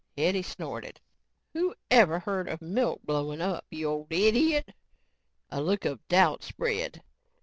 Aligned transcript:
Hetty 0.17 0.41
snorted. 0.41 0.99
"Whoever 1.53 2.17
heard 2.17 2.49
of 2.49 2.59
milk 2.59 3.01
blowing 3.03 3.39
up, 3.39 3.67
you 3.69 3.87
old 3.87 4.07
idiot?" 4.11 4.73
A 5.51 5.61
look 5.61 5.85
of 5.85 5.99
doubt 6.07 6.41
spread. 6.43 7.03